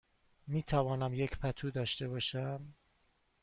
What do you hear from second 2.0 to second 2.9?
باشم؟